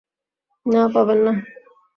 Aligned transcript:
না, 0.65 0.81
পাবেন 0.93 1.19
না। 1.25 1.33